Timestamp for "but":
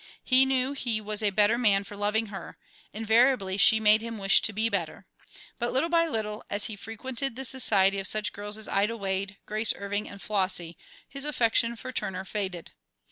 5.59-5.73